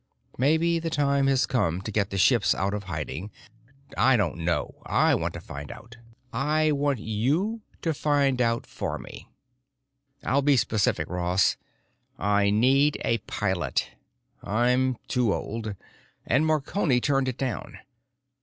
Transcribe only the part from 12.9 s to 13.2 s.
a